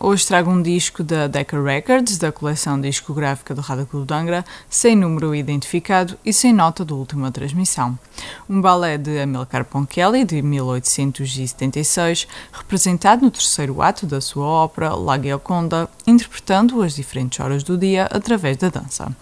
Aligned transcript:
hoje 0.00 0.26
trago 0.26 0.50
um 0.50 0.62
disco 0.62 1.02
da 1.02 1.26
Decca 1.26 1.60
Records, 1.62 2.18
da 2.18 2.30
coleção 2.30 2.80
discográfica 2.80 3.54
do 3.54 3.60
Rádio 3.60 3.86
Clube 3.86 4.08
sem 4.70 4.94
número 4.94 5.34
identificado 5.34 6.16
e 6.24 6.32
sem 6.32 6.52
nota 6.52 6.84
da 6.84 6.94
última 6.94 7.30
transmissão. 7.32 7.98
Um 8.48 8.60
balé 8.60 8.96
de 8.96 9.20
Amilcar 9.20 9.64
Ponchielli, 9.64 10.24
de 10.24 10.40
1876, 10.40 12.28
representado 12.52 13.24
no 13.24 13.30
terceiro 13.30 13.82
ato 13.82 14.06
da 14.06 14.20
sua 14.20 14.46
ópera 14.46 14.94
La 14.94 15.18
Gioconda, 15.18 15.88
interpretando 16.06 16.80
as 16.82 16.94
diferentes 16.94 17.40
horas 17.40 17.62
do 17.62 17.76
dia 17.76 18.08
através 18.10 18.56
da 18.56 18.68
dança. 18.68 19.14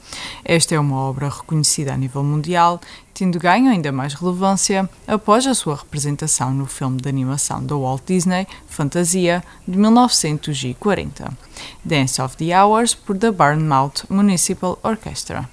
Esta 0.45 0.74
é 0.74 0.80
uma 0.80 0.96
obra 0.96 1.29
reconhecida 1.29 1.93
a 1.93 1.96
nível 1.96 2.23
mundial 2.23 2.80
tendo 3.16 3.38
ganho 3.38 3.70
ainda 3.70 3.90
mais 3.90 4.12
relevância 4.12 4.88
após 5.09 5.46
a 5.46 5.54
sua 5.54 5.74
representação 5.74 6.52
no 6.52 6.66
filme 6.66 7.01
de 7.01 7.09
animação 7.09 7.65
da 7.65 7.74
Walt 7.74 8.02
Disney, 8.04 8.46
Fantasia, 8.68 9.43
de 9.66 9.79
1940, 10.75 11.37
Dance 11.84 12.23
of 12.23 12.37
the 12.37 12.52
Hours, 12.52 12.95
por 12.95 13.19
The 13.19 13.30
Barnmouth 13.30 14.09
Municipal 14.09 14.79
Orchestra. 14.82 15.49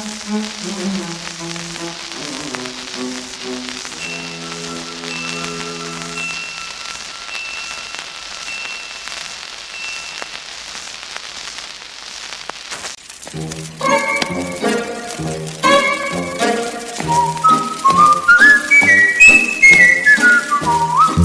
Mm-hmm. 0.00 1.57